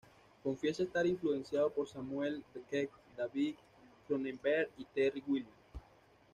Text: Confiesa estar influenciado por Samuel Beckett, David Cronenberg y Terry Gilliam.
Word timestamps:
Confiesa 0.41 0.81
estar 0.81 1.05
influenciado 1.05 1.69
por 1.69 1.87
Samuel 1.87 2.43
Beckett, 2.55 2.89
David 3.15 3.53
Cronenberg 4.07 4.71
y 4.79 4.85
Terry 4.85 5.21
Gilliam. 5.21 5.53